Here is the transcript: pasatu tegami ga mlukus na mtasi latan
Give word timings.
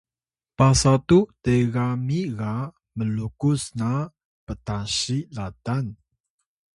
pasatu 0.57 1.17
tegami 1.43 2.19
ga 2.37 2.53
mlukus 2.97 3.61
na 3.79 3.89
mtasi 4.47 5.17
latan 5.35 5.85